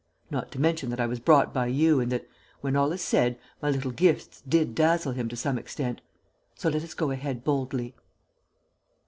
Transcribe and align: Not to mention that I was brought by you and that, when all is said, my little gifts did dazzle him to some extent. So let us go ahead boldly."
Not 0.31 0.51
to 0.53 0.59
mention 0.59 0.89
that 0.89 0.99
I 0.99 1.05
was 1.05 1.19
brought 1.19 1.53
by 1.53 1.67
you 1.67 1.99
and 1.99 2.11
that, 2.11 2.27
when 2.61 2.75
all 2.75 2.91
is 2.91 3.03
said, 3.03 3.37
my 3.61 3.69
little 3.69 3.91
gifts 3.91 4.41
did 4.49 4.73
dazzle 4.73 5.11
him 5.11 5.29
to 5.29 5.35
some 5.35 5.59
extent. 5.59 6.01
So 6.55 6.69
let 6.69 6.83
us 6.83 6.95
go 6.95 7.11
ahead 7.11 7.43
boldly." 7.43 7.93